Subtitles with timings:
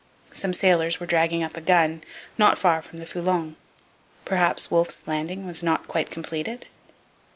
[0.31, 2.03] Some sailors were dragging up a gun,
[2.35, 3.55] not far from the Foulon.
[4.25, 6.65] Perhaps Wolfe's landing was not quite completed?